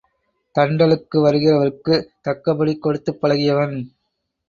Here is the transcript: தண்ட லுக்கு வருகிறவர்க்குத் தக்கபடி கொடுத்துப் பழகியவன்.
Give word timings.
தண்ட 0.55 0.87
லுக்கு 0.87 1.17
வருகிறவர்க்குத் 1.17 2.09
தக்கபடி 2.21 2.77
கொடுத்துப் 2.77 3.21
பழகியவன். 3.21 3.77